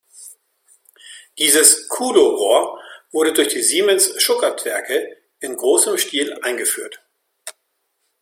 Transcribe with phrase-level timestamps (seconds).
[1.37, 2.79] Dieses „Kuhlo-Rohr“
[3.11, 7.03] wurde durch die Siemens-Schuckertwerke in großem Stil eingeführt.